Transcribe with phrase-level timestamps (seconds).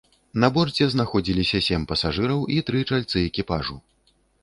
[0.43, 3.83] На борце знаходзіліся сем пасажыраў і тры чальцы экіпажу.